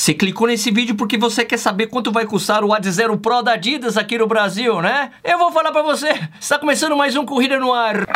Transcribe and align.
Você 0.00 0.14
clicou 0.14 0.46
nesse 0.46 0.70
vídeo 0.70 0.94
porque 0.94 1.18
você 1.18 1.44
quer 1.44 1.58
saber 1.58 1.88
quanto 1.88 2.10
vai 2.10 2.24
custar 2.24 2.64
o 2.64 2.72
Ad 2.72 2.90
Zero 2.90 3.18
Pro 3.18 3.42
da 3.42 3.52
Adidas 3.52 3.98
aqui 3.98 4.16
no 4.16 4.26
Brasil, 4.26 4.80
né? 4.80 5.10
Eu 5.22 5.38
vou 5.38 5.52
falar 5.52 5.72
pra 5.72 5.82
você. 5.82 6.08
Está 6.40 6.58
começando 6.58 6.96
mais 6.96 7.16
um 7.16 7.26
Corrida 7.26 7.60
no 7.60 7.70
Ar. 7.70 8.06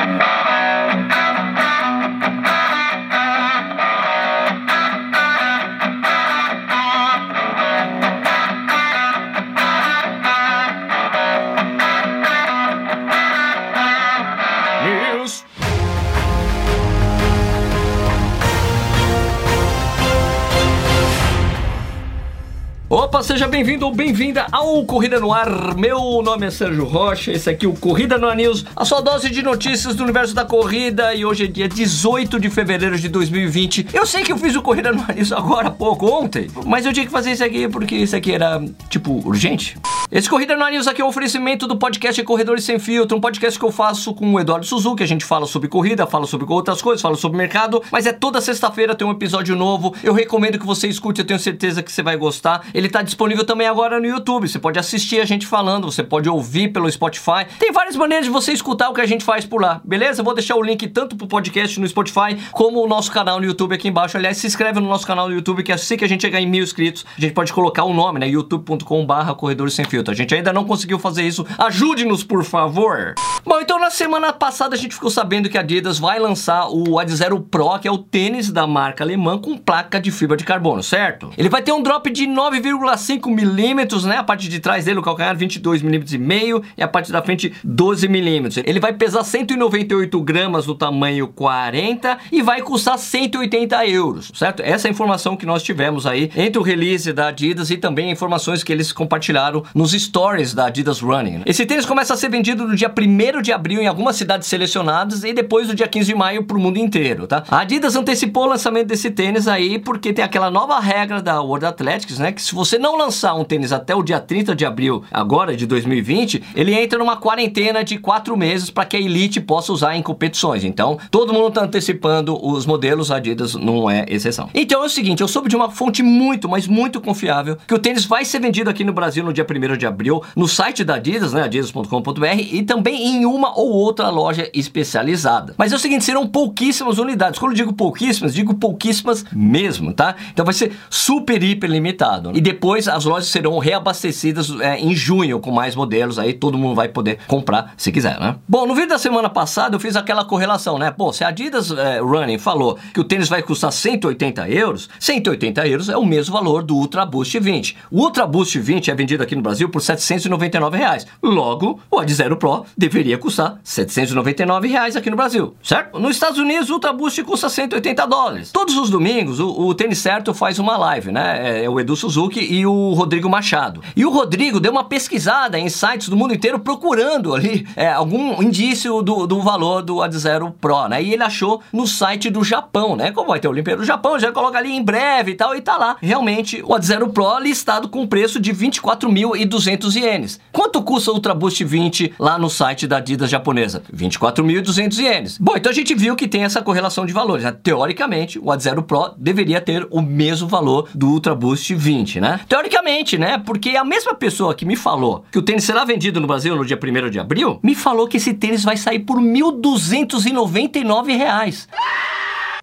Opa, 22.86 23.22
seja 23.22 23.48
bem-vindo 23.48 23.86
ou 23.86 23.94
bem-vinda 23.94 24.46
ao 24.52 24.84
Corrida 24.84 25.18
no 25.18 25.32
Ar. 25.32 25.74
Meu 25.74 26.20
nome 26.22 26.46
é 26.46 26.50
Sérgio 26.50 26.84
Rocha, 26.84 27.32
esse 27.32 27.48
aqui 27.48 27.64
é 27.64 27.68
o 27.68 27.72
Corrida 27.72 28.18
no 28.18 28.28
Ar 28.28 28.36
News, 28.36 28.66
a 28.76 28.84
sua 28.84 29.00
dose 29.00 29.30
de 29.30 29.42
notícias 29.42 29.94
do 29.94 30.02
universo 30.02 30.34
da 30.34 30.44
corrida 30.44 31.14
e 31.14 31.24
hoje 31.24 31.44
é 31.44 31.46
dia 31.46 31.66
18 31.66 32.38
de 32.38 32.50
fevereiro 32.50 32.98
de 32.98 33.08
2020. 33.08 33.86
Eu 33.90 34.04
sei 34.04 34.22
que 34.22 34.30
eu 34.30 34.36
fiz 34.36 34.54
o 34.54 34.60
Corrida 34.60 34.92
no 34.92 35.00
Ar 35.00 35.14
News 35.14 35.32
agora 35.32 35.68
há 35.68 35.70
pouco, 35.70 36.06
ontem, 36.06 36.46
mas 36.66 36.84
eu 36.84 36.92
tinha 36.92 37.06
que 37.06 37.10
fazer 37.10 37.32
isso 37.32 37.42
aqui 37.42 37.66
porque 37.68 37.96
isso 37.96 38.14
aqui 38.14 38.32
era, 38.32 38.62
tipo, 38.90 39.26
urgente. 39.26 39.78
Esse 40.14 40.30
Corrida 40.30 40.54
no 40.54 40.64
News 40.68 40.86
aqui 40.86 41.02
é 41.02 41.04
um 41.04 41.08
oferecimento 41.08 41.66
do 41.66 41.76
podcast 41.76 42.22
Corredores 42.22 42.62
Sem 42.62 42.78
Filtro, 42.78 43.16
um 43.16 43.20
podcast 43.20 43.58
que 43.58 43.64
eu 43.64 43.72
faço 43.72 44.14
com 44.14 44.32
o 44.32 44.38
Eduardo 44.38 44.64
Suzuki, 44.64 45.02
a 45.02 45.06
gente 45.08 45.24
fala 45.24 45.44
sobre 45.44 45.68
corrida, 45.68 46.06
fala 46.06 46.24
sobre 46.24 46.46
outras 46.48 46.80
coisas, 46.80 47.02
fala 47.02 47.16
sobre 47.16 47.36
mercado, 47.36 47.82
mas 47.90 48.06
é 48.06 48.12
toda 48.12 48.40
sexta-feira 48.40 48.94
tem 48.94 49.04
um 49.04 49.10
episódio 49.10 49.56
novo. 49.56 49.92
Eu 50.04 50.14
recomendo 50.14 50.56
que 50.56 50.64
você 50.64 50.86
escute, 50.86 51.20
eu 51.20 51.26
tenho 51.26 51.40
certeza 51.40 51.82
que 51.82 51.90
você 51.90 52.00
vai 52.00 52.16
gostar. 52.16 52.64
Ele 52.72 52.88
tá 52.88 53.02
disponível 53.02 53.44
também 53.44 53.66
agora 53.66 53.98
no 53.98 54.06
YouTube. 54.06 54.46
Você 54.46 54.56
pode 54.56 54.78
assistir 54.78 55.20
a 55.20 55.24
gente 55.24 55.48
falando, 55.48 55.90
você 55.90 56.04
pode 56.04 56.28
ouvir 56.28 56.68
pelo 56.68 56.88
Spotify. 56.88 57.44
Tem 57.58 57.72
várias 57.72 57.96
maneiras 57.96 58.24
de 58.24 58.30
você 58.30 58.52
escutar 58.52 58.90
o 58.90 58.94
que 58.94 59.00
a 59.00 59.06
gente 59.06 59.24
faz 59.24 59.44
por 59.44 59.60
lá, 59.60 59.80
beleza? 59.84 60.22
Vou 60.22 60.32
deixar 60.32 60.54
o 60.54 60.62
link 60.62 60.86
tanto 60.90 61.16
pro 61.16 61.26
podcast 61.26 61.80
no 61.80 61.88
Spotify 61.88 62.38
como 62.52 62.80
o 62.84 62.86
nosso 62.86 63.10
canal 63.10 63.40
no 63.40 63.46
YouTube 63.46 63.74
aqui 63.74 63.88
embaixo. 63.88 64.16
Aliás, 64.16 64.36
se 64.36 64.46
inscreve 64.46 64.78
no 64.78 64.88
nosso 64.88 65.08
canal 65.08 65.28
no 65.28 65.34
YouTube 65.34 65.64
que 65.64 65.72
assim 65.72 65.96
que 65.96 66.04
a 66.04 66.08
gente 66.08 66.20
chegar 66.20 66.40
em 66.40 66.46
mil 66.46 66.62
inscritos, 66.62 67.04
a 67.18 67.20
gente 67.20 67.34
pode 67.34 67.52
colocar 67.52 67.82
o 67.82 67.92
nome, 67.92 68.20
né? 68.20 68.28
youtube.com/barra 68.28 69.34
Corredores 69.34 69.74
Sem 69.74 69.84
Filtro. 69.84 70.03
A 70.10 70.14
gente 70.14 70.34
ainda 70.34 70.52
não 70.52 70.64
conseguiu 70.64 70.98
fazer 70.98 71.22
isso. 71.22 71.46
Ajude-nos, 71.58 72.22
por 72.22 72.44
favor. 72.44 73.14
Bom, 73.44 73.60
então 73.60 73.78
na 73.78 73.90
semana 73.90 74.32
passada 74.32 74.74
a 74.74 74.78
gente 74.78 74.94
ficou 74.94 75.10
sabendo 75.10 75.48
que 75.48 75.58
a 75.58 75.60
Adidas 75.60 75.98
vai 75.98 76.18
lançar 76.18 76.68
o 76.68 76.98
Ad 76.98 77.14
Zero 77.14 77.40
Pro, 77.40 77.78
que 77.78 77.88
é 77.88 77.90
o 77.90 77.98
tênis 77.98 78.50
da 78.50 78.66
marca 78.66 79.04
alemã 79.04 79.38
com 79.38 79.56
placa 79.56 80.00
de 80.00 80.10
fibra 80.10 80.36
de 80.36 80.44
carbono, 80.44 80.82
certo? 80.82 81.30
Ele 81.36 81.48
vai 81.48 81.62
ter 81.62 81.72
um 81.72 81.82
drop 81.82 82.10
de 82.10 82.26
9,5 82.26 83.28
milímetros, 83.28 84.04
né? 84.04 84.16
A 84.16 84.24
parte 84.24 84.48
de 84.48 84.60
trás 84.60 84.84
dele, 84.84 84.98
o 84.98 85.02
calcanhar 85.02 85.36
22 85.36 85.82
milímetros 85.82 86.14
e 86.14 86.18
meio 86.18 86.62
e 86.76 86.82
a 86.82 86.88
parte 86.88 87.12
da 87.12 87.22
frente 87.22 87.52
12 87.62 88.08
milímetros. 88.08 88.62
Ele 88.64 88.80
vai 88.80 88.92
pesar 88.92 89.24
198 89.24 90.20
gramas 90.20 90.66
no 90.66 90.74
tamanho 90.74 91.28
40 91.28 92.18
e 92.32 92.42
vai 92.42 92.62
custar 92.62 92.98
180 92.98 93.86
euros, 93.86 94.32
certo? 94.34 94.62
Essa 94.62 94.86
é 94.86 94.90
a 94.90 94.92
informação 94.92 95.36
que 95.36 95.46
nós 95.46 95.62
tivemos 95.62 96.06
aí 96.06 96.30
entre 96.36 96.58
o 96.58 96.62
release 96.62 97.12
da 97.12 97.28
Adidas 97.28 97.70
e 97.70 97.76
também 97.76 98.10
informações 98.10 98.62
que 98.62 98.72
eles 98.72 98.92
compartilharam 98.92 99.62
nos 99.84 99.92
stories 99.92 100.54
da 100.54 100.64
Adidas 100.64 101.00
Running. 101.00 101.42
Esse 101.44 101.66
tênis 101.66 101.84
começa 101.84 102.14
a 102.14 102.16
ser 102.16 102.30
vendido 102.30 102.66
no 102.66 102.74
dia 102.74 102.90
1 102.90 103.42
de 103.42 103.52
abril 103.52 103.82
em 103.82 103.86
algumas 103.86 104.16
cidades 104.16 104.48
selecionadas 104.48 105.24
e 105.24 105.34
depois 105.34 105.68
do 105.68 105.74
dia 105.74 105.86
15 105.86 106.06
de 106.06 106.14
maio 106.14 106.42
para 106.44 106.56
o 106.56 106.60
mundo 106.60 106.78
inteiro, 106.78 107.26
tá? 107.26 107.44
A 107.50 107.58
Adidas 107.58 107.94
antecipou 107.94 108.44
o 108.44 108.46
lançamento 108.46 108.86
desse 108.86 109.10
tênis 109.10 109.46
aí 109.46 109.78
porque 109.78 110.10
tem 110.10 110.24
aquela 110.24 110.50
nova 110.50 110.80
regra 110.80 111.20
da 111.20 111.38
World 111.42 111.66
Athletics, 111.66 112.18
né? 112.18 112.32
Que 112.32 112.40
se 112.40 112.54
você 112.54 112.78
não 112.78 112.96
lançar 112.96 113.34
um 113.34 113.44
tênis 113.44 113.72
até 113.72 113.94
o 113.94 114.02
dia 114.02 114.18
30 114.18 114.56
de 114.56 114.64
abril 114.64 115.04
agora 115.12 115.54
de 115.54 115.66
2020, 115.66 116.42
ele 116.56 116.72
entra 116.72 116.98
numa 116.98 117.18
quarentena 117.18 117.84
de 117.84 117.98
quatro 117.98 118.38
meses 118.38 118.70
para 118.70 118.86
que 118.86 118.96
a 118.96 119.00
Elite 119.00 119.38
possa 119.38 119.70
usar 119.70 119.94
em 119.96 120.02
competições. 120.02 120.64
Então, 120.64 120.98
todo 121.10 121.34
mundo 121.34 121.48
está 121.48 121.62
antecipando 121.62 122.38
os 122.42 122.64
modelos, 122.64 123.10
a 123.10 123.16
Adidas 123.16 123.54
não 123.54 123.90
é 123.90 124.06
exceção. 124.08 124.48
Então 124.54 124.82
é 124.82 124.86
o 124.86 124.88
seguinte, 124.88 125.20
eu 125.20 125.28
soube 125.28 125.50
de 125.50 125.56
uma 125.56 125.70
fonte 125.70 126.02
muito, 126.02 126.48
mas 126.48 126.66
muito 126.66 127.02
confiável 127.02 127.58
que 127.68 127.74
o 127.74 127.78
tênis 127.78 128.06
vai 128.06 128.24
ser 128.24 128.40
vendido 128.40 128.70
aqui 128.70 128.82
no 128.82 128.94
Brasil 128.94 129.22
no 129.22 129.30
dia 129.30 129.44
1 129.44 129.73
de 129.76 129.86
abril 129.86 130.22
no 130.36 130.48
site 130.48 130.84
da 130.84 130.94
Adidas, 130.94 131.32
né, 131.32 131.42
adidas.com.br 131.42 132.24
e 132.52 132.62
também 132.62 133.06
em 133.06 133.26
uma 133.26 133.58
ou 133.58 133.70
outra 133.70 134.08
loja 134.08 134.48
especializada. 134.54 135.54
Mas 135.56 135.72
é 135.72 135.76
o 135.76 135.78
seguinte, 135.78 136.04
serão 136.04 136.26
pouquíssimas 136.26 136.98
unidades. 136.98 137.38
Quando 137.38 137.54
digo 137.54 137.72
pouquíssimas, 137.72 138.34
digo 138.34 138.54
pouquíssimas 138.54 139.24
mesmo, 139.32 139.92
tá? 139.92 140.14
Então 140.32 140.44
vai 140.44 140.54
ser 140.54 140.72
super 140.88 141.42
hiper 141.42 141.70
limitado. 141.70 142.32
E 142.34 142.40
depois 142.40 142.88
as 142.88 143.04
lojas 143.04 143.28
serão 143.28 143.58
reabastecidas 143.58 144.50
é, 144.60 144.78
em 144.78 144.94
junho 144.94 145.40
com 145.40 145.50
mais 145.50 145.74
modelos, 145.74 146.18
aí 146.18 146.32
todo 146.32 146.56
mundo 146.56 146.74
vai 146.74 146.88
poder 146.88 147.18
comprar 147.26 147.74
se 147.76 147.90
quiser, 147.92 148.18
né? 148.18 148.36
Bom, 148.48 148.66
no 148.66 148.74
vídeo 148.74 148.90
da 148.90 148.98
semana 148.98 149.28
passada 149.28 149.76
eu 149.76 149.80
fiz 149.80 149.96
aquela 149.96 150.24
correlação, 150.24 150.78
né? 150.78 150.90
Pô, 150.90 151.12
se 151.12 151.24
a 151.24 151.28
Adidas 151.28 151.70
é, 151.70 151.98
Running 151.98 152.38
falou 152.38 152.78
que 152.92 153.00
o 153.00 153.04
tênis 153.04 153.28
vai 153.28 153.42
custar 153.42 153.72
180 153.72 154.48
euros, 154.48 154.88
180 154.98 155.66
euros 155.66 155.88
é 155.88 155.96
o 155.96 156.04
mesmo 156.04 156.34
valor 156.34 156.62
do 156.62 156.76
Ultra 156.76 157.04
Boost 157.04 157.38
20. 157.38 157.76
O 157.90 158.00
Ultra 158.00 158.26
Boost 158.26 158.58
20 158.58 158.90
é 158.90 158.94
vendido 158.94 159.22
aqui 159.22 159.34
no 159.34 159.42
Brasil 159.42 159.63
por 159.68 159.80
799 159.80 160.76
reais. 160.76 161.06
Logo, 161.22 161.80
o 161.90 161.98
Ad 161.98 162.12
Zero 162.12 162.36
Pro 162.36 162.64
deveria 162.76 163.18
custar 163.18 163.58
799 163.62 164.68
reais 164.68 164.96
aqui 164.96 165.10
no 165.10 165.16
Brasil, 165.16 165.54
certo? 165.62 165.98
Nos 165.98 166.12
Estados 166.12 166.38
Unidos, 166.38 166.70
o 166.70 166.74
Ultra 166.74 166.92
Boost 166.92 167.22
custa 167.22 167.48
180 167.48 168.06
dólares. 168.06 168.50
Todos 168.52 168.76
os 168.76 168.90
domingos, 168.90 169.40
o, 169.40 169.48
o 169.48 169.74
Tênis 169.74 169.98
Certo 169.98 170.34
faz 170.34 170.58
uma 170.58 170.76
live, 170.76 171.10
né? 171.10 171.60
É, 171.60 171.64
é 171.64 171.70
o 171.70 171.80
Edu 171.80 171.96
Suzuki 171.96 172.40
e 172.40 172.66
o 172.66 172.92
Rodrigo 172.94 173.28
Machado. 173.28 173.80
E 173.96 174.04
o 174.04 174.10
Rodrigo 174.10 174.60
deu 174.60 174.72
uma 174.72 174.84
pesquisada 174.84 175.58
em 175.58 175.68
sites 175.68 176.08
do 176.08 176.16
mundo 176.16 176.34
inteiro 176.34 176.58
procurando 176.58 177.34
ali 177.34 177.66
é, 177.76 177.88
algum 177.88 178.42
indício 178.42 179.02
do, 179.02 179.26
do 179.26 179.40
valor 179.40 179.82
do 179.82 180.02
Ad 180.02 180.16
Zero 180.16 180.54
Pro, 180.60 180.88
né? 180.88 181.02
E 181.02 181.12
ele 181.12 181.22
achou 181.22 181.62
no 181.72 181.86
site 181.86 182.30
do 182.30 182.44
Japão, 182.44 182.96
né? 182.96 183.12
Como 183.12 183.28
vai 183.28 183.40
ter 183.40 183.48
o 183.48 183.50
Olimpíada 183.50 183.80
do 183.80 183.86
Japão, 183.86 184.18
já 184.18 184.32
coloca 184.32 184.58
ali 184.58 184.72
em 184.72 184.82
breve 184.82 185.32
e 185.32 185.34
tal, 185.34 185.54
e 185.54 185.60
tá 185.60 185.76
lá. 185.76 185.96
Realmente, 186.00 186.62
o 186.64 186.74
Ad 186.74 186.84
Zero 186.84 187.08
Pro 187.08 187.38
listado 187.38 187.88
com 187.88 188.06
preço 188.06 188.40
de 188.40 188.52
24.200 188.52 189.53
ienes. 189.96 190.40
Quanto 190.52 190.82
custa 190.82 191.10
o 191.10 191.14
Ultra 191.14 191.34
Boost 191.34 191.64
20 191.64 192.14
lá 192.18 192.38
no 192.38 192.50
site 192.50 192.86
da 192.86 192.98
Adidas 192.98 193.30
japonesa? 193.30 193.82
24.200 193.94 194.98
ienes. 194.98 195.38
Bom, 195.38 195.54
então 195.56 195.70
a 195.70 195.74
gente 195.74 195.94
viu 195.94 196.16
que 196.16 196.28
tem 196.28 196.44
essa 196.44 196.62
correlação 196.62 197.06
de 197.06 197.12
valores. 197.12 197.44
Né? 197.44 197.52
Teoricamente, 197.62 198.38
o 198.38 198.50
Ad 198.50 198.62
Zero 198.62 198.82
Pro 198.82 199.14
deveria 199.16 199.60
ter 199.60 199.86
o 199.90 200.00
mesmo 200.00 200.48
valor 200.48 200.88
do 200.94 201.08
Ultra 201.08 201.34
Boost 201.34 201.74
20, 201.74 202.20
né? 202.20 202.40
Teoricamente, 202.48 203.16
né? 203.18 203.38
Porque 203.44 203.70
a 203.70 203.84
mesma 203.84 204.14
pessoa 204.14 204.54
que 204.54 204.64
me 204.64 204.76
falou 204.76 205.24
que 205.30 205.38
o 205.38 205.42
tênis 205.42 205.64
será 205.64 205.84
vendido 205.84 206.20
no 206.20 206.26
Brasil 206.26 206.56
no 206.56 206.64
dia 206.64 206.78
1 206.82 207.10
de 207.10 207.18
abril, 207.18 207.58
me 207.62 207.74
falou 207.74 208.06
que 208.08 208.16
esse 208.16 208.34
tênis 208.34 208.64
vai 208.64 208.76
sair 208.76 209.00
por 209.00 209.18
1.299 209.18 211.16
reais. 211.16 211.68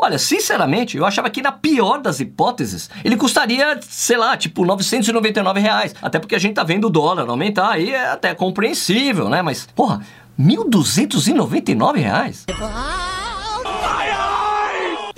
Olha, 0.04 0.18
sinceramente, 0.18 0.98
eu 0.98 1.06
achava 1.06 1.30
que 1.30 1.44
na 1.44 1.52
pior 1.52 2.02
das 2.02 2.20
hipóteses, 2.20 2.90
ele 3.06 3.16
custaria, 3.16 3.80
sei 3.82 4.18
lá, 4.18 4.36
tipo 4.36 4.66
999 4.66 5.60
reais. 5.60 5.94
Até 6.02 6.18
porque 6.18 6.34
a 6.34 6.40
gente 6.40 6.56
tá 6.56 6.64
vendo 6.64 6.88
o 6.88 6.90
dólar 6.90 7.30
aumentar, 7.30 7.74
aí 7.74 7.92
é 7.92 8.10
até 8.10 8.34
compreensível, 8.34 9.30
né? 9.30 9.44
Mas, 9.44 9.68
porra, 9.76 10.02
1.299 10.40 11.98
reais? 11.98 12.46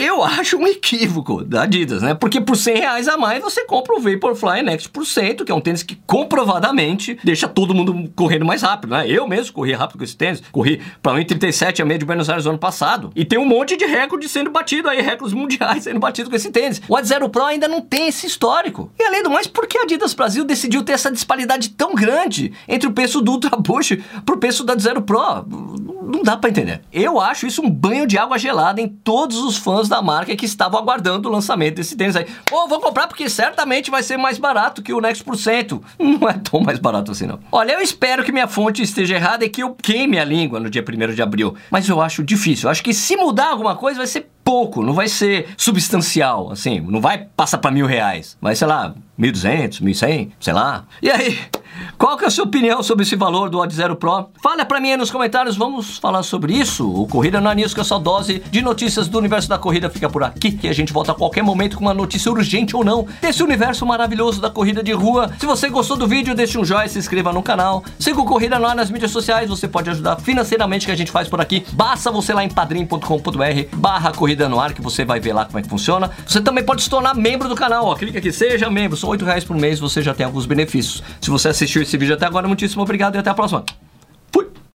Eu 0.03 0.22
acho 0.22 0.58
um 0.58 0.68
equívoco 0.68 1.46
da 1.46 1.64
Adidas, 1.64 2.02
né? 2.02 2.14
Porque 2.14 2.41
por 2.41 2.58
100 2.58 2.75
reais 2.75 3.08
a 3.08 3.16
mais 3.16 3.41
você 3.41 3.64
compra 3.64 3.96
o 3.96 4.02
Vaporfly 4.02 4.62
Next 4.62 4.90
por 4.90 5.06
cento, 5.06 5.46
que 5.46 5.52
é 5.52 5.56
um 5.56 5.62
tênis 5.62 5.81
que 5.81 5.96
comprovadamente 6.06 7.18
deixa 7.24 7.47
todo 7.47 7.74
mundo 7.74 8.12
correndo 8.13 8.44
mais 8.44 8.63
rápido, 8.63 8.90
né? 8.90 9.08
Eu 9.08 9.25
mesmo 9.25 9.53
corri 9.53 9.72
rápido 9.72 10.00
com 10.00 10.03
esse 10.03 10.18
tênis, 10.18 10.44
corri 10.52 10.81
para 11.02 11.18
1,37 11.18 11.80
a 11.80 11.86
meia 11.86 11.97
de 11.97 12.03
Buenos 12.06 12.30
Aires 12.30 12.44
no 12.44 12.52
ano 12.52 12.59
passado. 12.59 13.12
E 13.16 13.24
tem 13.24 13.40
um 13.40 13.46
monte 13.46 13.78
de 13.78 13.86
recorde 13.86 14.28
sendo 14.28 14.52
batido 14.52 14.90
aí, 14.90 15.02
recordes 15.02 15.34
mundiais 15.34 15.86
sendo 15.86 16.02
batidos 16.02 16.30
com 16.30 16.36
esse 16.36 16.52
tênis. 16.52 16.81
O 16.90 16.97
Ad 16.97 17.08
Zero 17.08 17.30
Pro 17.30 17.46
ainda 17.46 17.69
não 17.69 17.80
tem 17.80 18.09
esse 18.09 18.28
histórico. 18.28 18.92
E 19.00 19.03
além 19.03 19.24
do 19.24 19.30
mais, 19.30 19.47
por 19.47 19.68
que 19.68 19.78
a 19.78 19.84
Adidas 19.84 20.13
Brasil 20.13 20.44
decidiu 20.44 20.83
ter 20.83 20.92
essa 20.92 21.10
disparidade 21.10 21.69
tão 21.69 21.95
grande 21.95 22.51
entre 22.68 22.89
o 22.89 22.92
preço 22.92 23.22
do 23.22 23.31
Ultra 23.31 23.56
Boost 23.56 24.04
pro 24.25 24.38
preço 24.38 24.66
da 24.66 24.75
Zero 24.75 25.01
Pro? 25.01 25.45
Não 26.13 26.21
dá 26.21 26.38
para 26.38 26.51
entender. 26.51 26.81
Eu 26.94 27.19
acho 27.19 27.48
isso 27.48 27.60
um 27.63 27.69
banho 27.69 28.06
de 28.06 28.19
água 28.19 28.38
gelada 28.38 28.80
em 28.80 28.88
todos 28.88 29.38
os 29.39 29.57
fãs 29.57 29.89
da 29.89 30.00
marca 30.00 30.36
que 30.36 30.45
estavam 30.45 30.80
aguardando 30.80 31.27
o 31.27 31.31
lançamento 31.31 31.77
desse 31.77 31.98
tênis 31.98 32.15
aí. 32.15 32.27
Pô, 32.45 32.68
vou 32.68 32.80
comprar 32.80 33.07
porque 33.07 33.27
certamente 33.27 33.89
vai 33.89 34.04
ser 34.04 34.15
mais 34.15 34.38
barato 34.38 34.83
que 34.83 34.94
o 34.94 35.01
Next 35.01 35.24
por 35.24 35.36
cento. 35.36 35.83
Não 35.98 36.30
é 36.30 36.33
tão 36.33 36.62
mais 36.62 36.77
barato 36.77 37.12
assim, 37.12 37.25
não. 37.25 37.39
Olha, 37.51 37.71
eu 37.71 37.81
espero 37.81 38.24
que 38.24 38.31
minha 38.31 38.48
fonte 38.48 38.83
esteja 38.83 39.15
errada 39.15 39.44
e 39.44 39.50
que 39.50 39.63
eu 39.63 39.74
queime 39.74 40.19
a 40.19 40.24
língua 40.24 40.60
no 40.60 40.69
dia 40.69 40.86
1 40.88 41.15
de 41.15 41.21
abril. 41.21 41.56
Mas 41.71 41.89
eu 41.89 42.00
acho 42.00 42.24
difícil. 42.24 42.68
Eu 42.68 42.71
acho 42.71 42.83
que 42.83 42.94
se 42.94 43.16
mudar 43.16 43.50
alguma 43.50 43.75
coisa 43.75 43.98
vai 43.98 44.07
ser 44.07 44.30
pouco, 44.44 44.83
não 44.83 44.94
vai 44.94 45.07
ser 45.07 45.48
substancial, 45.57 46.51
assim, 46.51 46.81
não 46.81 47.00
vai 47.00 47.27
passar 47.36 47.57
para 47.57 47.71
mil 47.71 47.86
reais, 47.86 48.38
vai, 48.42 48.56
sei 48.56 48.68
lá, 48.68 48.94
1.200, 49.19 49.81
1.100, 49.81 50.31
sei 50.39 50.54
lá. 50.54 50.86
E 51.01 51.10
aí, 51.10 51.39
qual 51.98 52.18
que 52.18 52.25
é 52.25 52.27
a 52.27 52.31
sua 52.31 52.45
opinião 52.45 52.81
sobre 52.81 53.04
esse 53.04 53.15
valor 53.15 53.50
do 53.50 53.60
Odd 53.60 53.74
Zero 53.74 53.95
Pro? 53.95 54.30
Fala 54.42 54.65
pra 54.65 54.80
mim 54.80 54.92
aí 54.92 54.98
nos 54.98 55.12
comentários, 55.12 55.56
vamos 55.56 55.98
falar 55.98 56.24
sobre 56.24 56.54
isso. 56.54 56.89
O 56.89 57.07
Corrida 57.07 57.39
no 57.39 57.51
News, 57.54 57.74
que 57.74 57.80
é 57.80 57.81
a 57.81 57.86
sua 57.86 58.00
dose 58.00 58.44
de 58.50 58.62
notícias 58.62 59.07
do 59.07 59.18
universo 59.18 59.48
da 59.48 59.57
corrida, 59.57 59.89
fica 59.89 60.10
por 60.10 60.24
aqui, 60.24 60.51
que 60.51 60.68
a 60.68 60.74
gente 60.74 60.92
volta 60.92 61.12
a 61.12 61.15
qualquer 61.15 61.44
momento 61.44 61.77
com 61.77 61.83
uma 61.83 61.94
notícia 61.94 62.31
urgente 62.31 62.75
ou 62.75 62.83
não 62.83 63.07
desse 63.21 63.44
universo 63.44 63.86
maravilhoso 63.86 64.42
da 64.42 64.50
corrida 64.50 64.81
de 64.81 64.92
rua. 64.92 65.31
Se 65.39 65.45
você 65.45 65.69
gostou 65.69 65.95
do 65.95 66.07
vídeo, 66.07 66.36
deixe 66.36 66.57
um 66.57 66.66
joinha, 66.66 66.88
se 66.88 67.00
inscreva 67.00 67.31
no 67.31 67.44
canal. 67.44 67.83
Siga 68.00 68.19
o 68.19 68.25
Corrida 68.25 68.57
no 68.57 68.66
Ar 68.66 68.75
nas 68.75 68.89
mídias 68.89 69.12
sociais, 69.12 69.50
você 69.50 69.68
pode 69.68 69.89
ajudar 69.89 70.19
financeiramente 70.19 70.86
que 70.86 70.92
a 70.92 70.95
gente 70.95 71.12
faz 71.12 71.27
por 71.27 71.39
aqui. 71.39 71.66
Basta 71.74 72.12
você 72.12 72.33
lá 72.33 72.44
em 72.44 72.50
padrim.com.br 72.50 73.77
barra 73.77 74.12
Corrida 74.12 74.50
no 74.50 74.59
Ar, 74.59 74.74
que 74.74 74.81
você 74.81 75.06
vai 75.06 75.19
ver 75.19 75.33
lá 75.33 75.45
como 75.45 75.59
é 75.59 75.62
que 75.62 75.69
funciona. 75.69 76.12
Você 76.25 76.42
também 76.42 76.63
pode 76.63 76.81
se 76.83 76.89
tornar 76.89 77.16
membro 77.16 77.48
do 77.48 77.56
canal, 77.56 77.86
ó. 77.86 77.95
Clica 77.95 78.19
aqui, 78.19 78.31
seja 78.31 78.69
membro, 78.69 78.98
são 78.98 79.09
8 79.13 79.25
reais 79.25 79.44
por 79.44 79.56
mês, 79.56 79.80
você 79.80 80.01
já 80.01 80.13
tem 80.13 80.25
alguns 80.25 80.45
benefícios. 80.45 81.04
Se 81.21 81.30
você 81.30 81.50
assistiu 81.50 81.81
esse 81.81 81.95
vídeo 81.98 82.15
até 82.15 82.25
agora, 82.25 82.48
muitíssimo 82.48 82.81
obrigado 82.81 83.15
e 83.15 83.19
até 83.19 83.30
a 83.30 83.33
próxima. 83.33 83.63